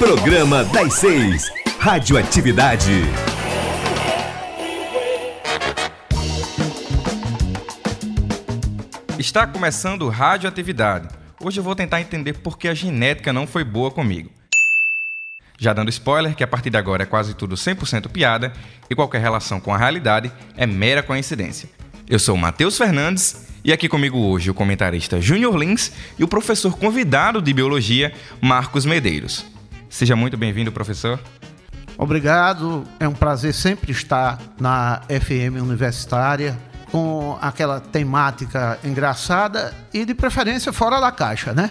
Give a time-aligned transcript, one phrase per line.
[0.00, 1.52] Programa das Seis.
[1.78, 2.90] Radioatividade.
[9.18, 11.06] Está começando Radioatividade.
[11.38, 14.30] Hoje eu vou tentar entender por que a genética não foi boa comigo.
[15.58, 18.54] Já dando spoiler que a partir de agora é quase tudo 100% piada
[18.88, 21.68] e qualquer relação com a realidade é mera coincidência.
[22.08, 26.78] Eu sou Matheus Fernandes e aqui comigo hoje o comentarista Júnior Lins e o professor
[26.78, 29.59] convidado de biologia Marcos Medeiros.
[29.90, 31.18] Seja muito bem-vindo, professor.
[31.98, 36.56] Obrigado, é um prazer sempre estar na FM Universitária
[36.90, 41.70] com aquela temática engraçada e de preferência fora da caixa, né?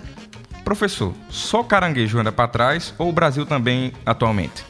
[0.64, 4.66] Professor, só caranguejo anda para trás ou o Brasil também atualmente?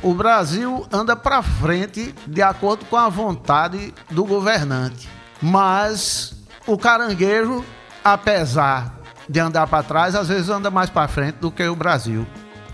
[0.00, 5.08] O Brasil anda para frente de acordo com a vontade do governante,
[5.40, 6.34] mas
[6.66, 7.64] o caranguejo,
[8.02, 12.26] apesar de andar para trás, às vezes anda mais para frente do que o Brasil.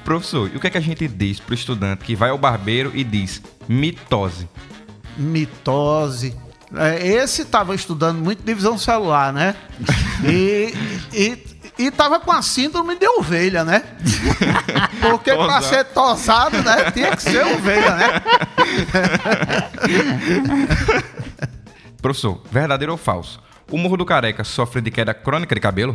[0.08, 2.38] Professor, e o que, é que a gente diz para o estudante que vai ao
[2.38, 4.48] barbeiro e diz mitose?
[5.18, 6.34] Mitose.
[6.74, 9.54] É, esse estava estudando muito divisão celular, né?
[10.24, 10.74] E,
[11.12, 11.46] e
[11.78, 13.84] e tava com a síndrome de ovelha, né?
[15.00, 16.90] Porque para ser tosado, né?
[16.90, 18.22] Tinha que ser ovelha, né?
[22.00, 23.40] Professor, verdadeiro ou falso?
[23.70, 25.94] O Morro do Careca sofre de queda crônica de cabelo?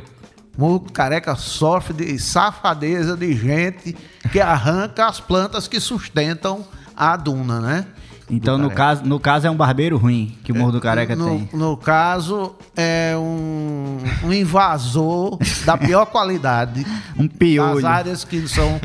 [0.58, 3.96] Morro do Careca sofre de safadeza de gente
[4.32, 6.66] que arranca as plantas que sustentam
[6.96, 7.86] a duna, né?
[8.30, 11.26] Então, no caso, no caso, é um barbeiro ruim que o Morro do Careca no,
[11.26, 11.50] tem.
[11.54, 16.86] No caso, é um, um invasor da pior qualidade.
[17.18, 17.81] um piolho.
[17.81, 18.80] Das áreas que são.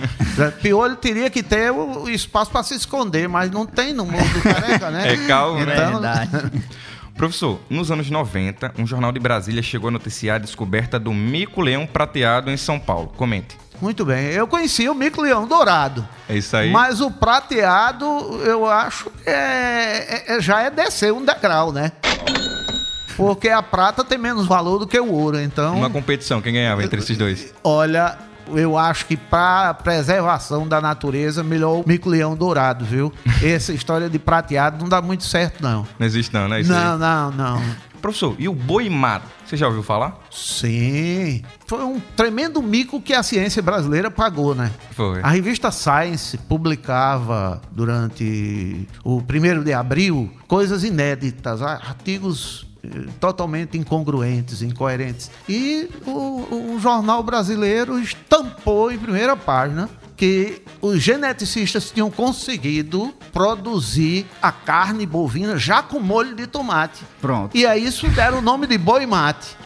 [0.60, 4.42] piolho teria que ter o espaço para se esconder, mas não tem no Morro do
[4.42, 5.12] Careca, né?
[5.12, 5.74] É calmo, né?
[5.74, 6.62] então, Verdade.
[7.18, 11.84] Professor, nos anos 90, um jornal de Brasília chegou a noticiar a descoberta do mico-leão
[11.84, 13.12] prateado em São Paulo.
[13.16, 13.58] Comente.
[13.82, 14.26] Muito bem.
[14.26, 16.06] Eu conheci o mico-leão dourado.
[16.28, 16.70] É isso aí.
[16.70, 18.04] Mas o prateado,
[18.44, 21.90] eu acho que é, é- já é descer um degrau, né?
[23.16, 25.40] Porque a prata tem menos valor do que o ouro.
[25.40, 27.52] Então, Uma competição, quem ganhava entre esses dois?
[27.64, 28.16] olha,
[28.56, 33.12] eu acho que para preservação da natureza, melhor o mico-leão dourado, viu?
[33.42, 35.86] Essa história de prateado não dá muito certo, não.
[35.98, 36.60] Não existe não, né?
[36.60, 36.98] Isso Não, aí.
[36.98, 37.62] não, não.
[38.00, 39.26] Professor, e o boi mato?
[39.44, 40.16] Você já ouviu falar?
[40.30, 41.42] Sim.
[41.66, 44.70] Foi um tremendo mico que a ciência brasileira pagou, né?
[44.92, 45.20] Foi.
[45.20, 52.67] A revista Science publicava durante o primeiro de abril coisas inéditas, artigos
[53.20, 55.30] totalmente incongruentes, incoerentes.
[55.48, 59.88] E o, o jornal brasileiro estampou em primeira página
[60.18, 67.04] que os geneticistas tinham conseguido produzir a carne bovina já com molho de tomate.
[67.20, 67.56] Pronto.
[67.56, 69.56] E a isso deram o nome de boi mate.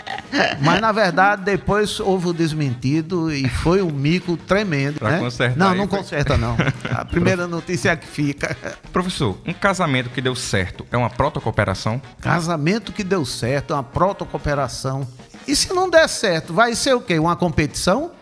[0.60, 4.98] Mas na verdade depois houve o desmentido e foi um mico tremendo.
[4.98, 5.18] Pra né?
[5.18, 6.54] consertar Não, aí, não conserta não.
[6.90, 8.54] A primeira notícia é a que fica.
[8.92, 12.00] Professor, um casamento que deu certo é uma protocooperação?
[12.20, 15.08] Casamento que deu certo, uma protocooperação.
[15.46, 17.19] E se não der certo, vai ser o quê?
[17.19, 18.12] Uma competição?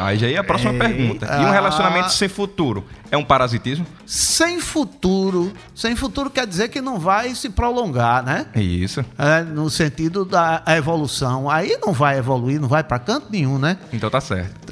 [0.00, 1.26] Aí já ia a próxima pergunta.
[1.26, 1.52] E um ah.
[1.52, 3.86] relacionamento sem futuro é um parasitismo?
[4.06, 5.52] Sem futuro.
[5.74, 8.46] Sem futuro quer dizer que não vai se prolongar, né?
[8.54, 9.04] Isso.
[9.18, 11.50] É, no sentido da evolução.
[11.50, 13.76] Aí não vai evoluir, não vai para canto nenhum, né?
[13.92, 14.54] Então tá certo.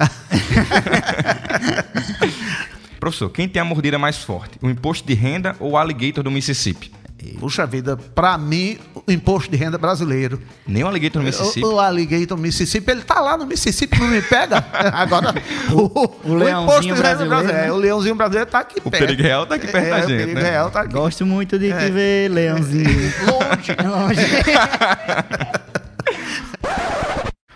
[2.99, 4.59] Professor, quem tem a mordida mais forte?
[4.61, 6.98] O imposto de renda ou o alligator do Mississippi?
[7.41, 10.41] Puxa vida, pra mim, o imposto de renda brasileiro.
[10.67, 11.67] Nem o alligator do Mississippi.
[11.67, 14.65] O, o alligator Mississippi, ele tá lá no Mississippi, não me pega.
[14.93, 15.35] Agora,
[15.73, 17.67] o, o leãozinho brasileiro, né?
[17.67, 19.05] É, o leãozinho brasileiro tá aqui O perto.
[19.05, 20.51] perigo real tá aqui perto é, da o gente, perigo né?
[20.51, 20.93] real tá aqui.
[20.93, 23.13] Gosto muito de te ver, leãozinho.
[23.27, 23.77] Longe.
[23.85, 24.21] Longe.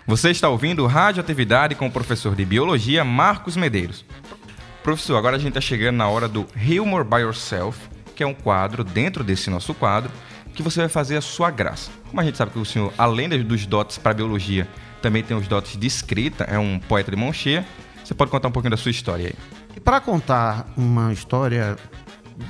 [0.07, 4.05] Você está ouvindo Radioatividade com o professor de Biologia Marcos Medeiros.
[4.83, 7.79] Professor, agora a gente está chegando na hora do Humor by Yourself,
[8.23, 10.09] que é um quadro dentro desse nosso quadro
[10.55, 11.91] que você vai fazer a sua graça.
[12.09, 14.69] Como a gente sabe que o senhor, além dos dotes para biologia,
[15.01, 17.67] também tem os dotes de escrita, é um poeta de mão cheia,
[18.05, 19.35] você pode contar um pouquinho da sua história aí.
[19.77, 21.77] E para contar uma história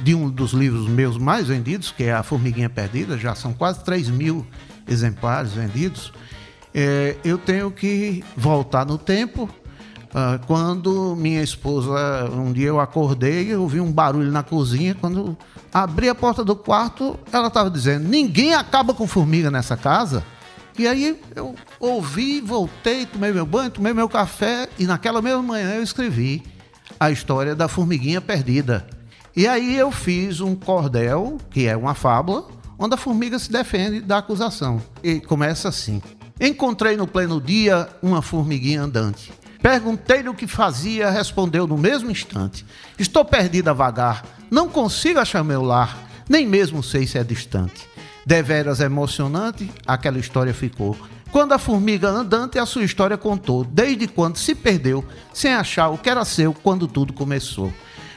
[0.02, 3.82] de um dos livros meus mais vendidos, que é A Formiguinha Perdida, já são quase
[3.82, 4.46] 3 mil
[4.86, 6.12] exemplares vendidos,
[6.74, 9.48] é, eu tenho que voltar no tempo.
[10.14, 14.94] Ah, quando minha esposa, um dia eu acordei, eu ouvi um barulho na cozinha.
[14.94, 15.36] Quando
[15.72, 20.22] abri a porta do quarto, ela estava dizendo: Ninguém acaba com formiga nessa casa.
[20.78, 25.74] E aí eu ouvi, voltei, tomei meu banho, tomei meu café e naquela mesma manhã
[25.74, 26.42] eu escrevi
[26.98, 28.86] a história da formiguinha perdida.
[29.34, 32.46] E aí eu fiz um cordel, que é uma fábula,
[32.78, 34.82] onde a formiga se defende da acusação.
[35.02, 36.02] E começa assim:
[36.38, 39.32] Encontrei no pleno dia uma formiguinha andante.
[39.62, 42.66] Perguntei-lhe o que fazia, respondeu no mesmo instante:
[42.98, 45.96] Estou perdida a vagar, não consigo achar meu lar,
[46.28, 47.88] nem mesmo sei se é distante.
[48.26, 50.96] Deveras emocionante, aquela história ficou.
[51.30, 55.96] Quando a formiga andante a sua história contou, desde quando se perdeu, sem achar o
[55.96, 57.72] que era seu quando tudo começou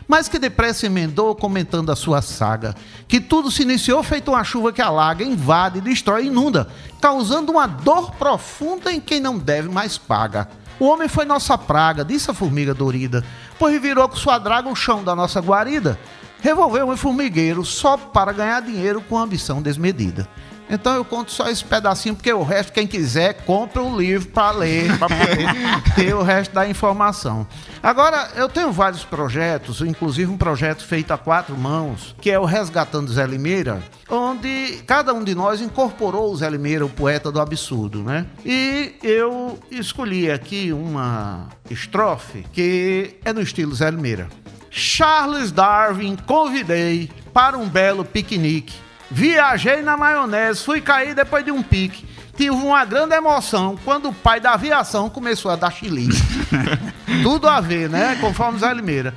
[0.07, 2.75] mas que depressa emendou comentando a sua saga,
[3.07, 6.67] que tudo se iniciou feito uma chuva que alaga, invade, destrói e inunda,
[7.01, 10.47] causando uma dor profunda em quem não deve mais paga.
[10.79, 13.23] O homem foi nossa praga, disse a formiga dorida,
[13.57, 15.97] pois virou com sua draga o chão da nossa guarida.
[16.41, 20.27] Revolveu um formigueiro só para ganhar dinheiro com ambição desmedida.
[20.69, 24.51] Então eu conto só esse pedacinho, porque o resto, quem quiser, compra o livro para
[24.51, 27.47] ler, para poder ter o resto da informação.
[27.81, 32.45] Agora, eu tenho vários projetos, inclusive um projeto feito a quatro mãos, que é o
[32.45, 37.39] Resgatando Zé Limeira, onde cada um de nós incorporou o Zé Limeira, o poeta do
[37.39, 38.25] absurdo, né?
[38.43, 44.27] E eu escolhi aqui uma estrofe que é no estilo Zé Limeira.
[44.69, 51.61] Charles Darwin convidei para um belo piquenique Viajei na maionese, fui cair depois de um
[51.61, 52.05] pique.
[52.35, 56.17] Tive uma grande emoção quando o pai da aviação começou a dar chilique.
[57.23, 58.17] Tudo a ver, né?
[58.19, 59.13] Conforme Zé Limeira.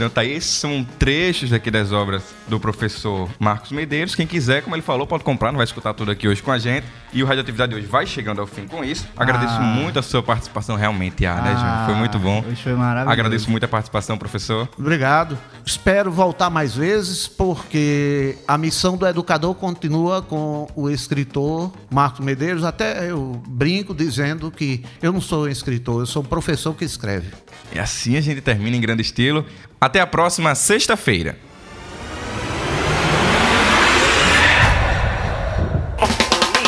[0.00, 4.14] Então tá aí, esses são trechos aqui das obras do professor Marcos Medeiros.
[4.14, 6.58] Quem quiser, como ele falou, pode comprar, não vai escutar tudo aqui hoje com a
[6.58, 6.86] gente.
[7.12, 9.06] E o Radioatividade hoje vai chegando ao fim com isso.
[9.14, 9.60] Agradeço ah.
[9.60, 11.84] muito a sua participação realmente, ah, né, Júnior?
[11.84, 12.42] Foi muito bom.
[12.48, 13.12] Hoje foi maravilhoso.
[13.12, 14.66] Agradeço muito a participação, professor.
[14.78, 15.36] Obrigado.
[15.66, 22.64] Espero voltar mais vezes, porque a missão do educador continua com o escritor Marcos Medeiros.
[22.64, 26.86] Até eu brinco dizendo que eu não sou um escritor, eu sou um professor que
[26.86, 27.28] escreve.
[27.72, 29.44] E assim a gente termina em grande estilo.
[29.80, 31.36] Até a próxima sexta-feira.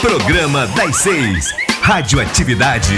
[0.00, 1.55] Programa das Seis.
[1.82, 2.94] Radioatividade.